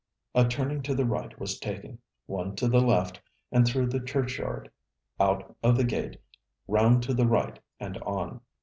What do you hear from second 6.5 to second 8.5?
round to the right, and on.